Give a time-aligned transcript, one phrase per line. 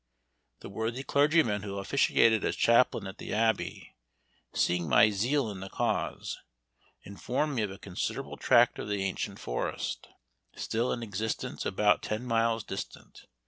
[0.61, 3.93] The worthy clergyman who officiated as chaplain at the Abbey,
[4.51, 6.39] seeing my zeal in the cause,
[7.03, 10.07] informed me of a considerable tract of the ancient forest,
[10.55, 13.25] still in existence about ten miles distant.